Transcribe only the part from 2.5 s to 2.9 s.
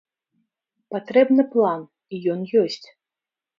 ёсць.